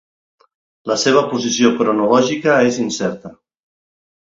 [0.93, 3.37] La seva posició cronològica és incerta.